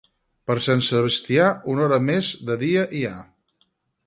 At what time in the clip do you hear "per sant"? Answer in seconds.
0.51-0.79